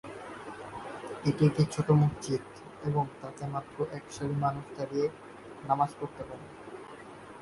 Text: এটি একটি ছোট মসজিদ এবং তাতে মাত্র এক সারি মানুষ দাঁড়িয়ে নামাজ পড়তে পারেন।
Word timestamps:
এটি 1.29 1.41
একটি 1.49 1.63
ছোট 1.73 1.87
মসজিদ 2.01 2.43
এবং 2.87 3.03
তাতে 3.21 3.43
মাত্র 3.53 3.75
এক 3.97 4.05
সারি 4.15 4.35
মানুষ 4.45 4.65
দাঁড়িয়ে 4.77 5.07
নামাজ 5.69 5.89
পড়তে 5.99 6.21
পারেন। 6.29 6.49